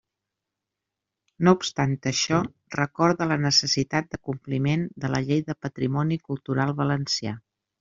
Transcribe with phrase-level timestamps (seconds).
[1.47, 2.39] No obstant això,
[2.77, 7.39] recorda la necessitat de compliment de la Llei de patrimoni cultural valencià.